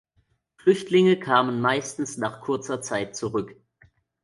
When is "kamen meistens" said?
1.19-2.17